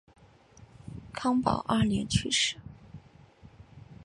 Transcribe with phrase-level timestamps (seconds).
[1.13, 2.55] 康保二年去世。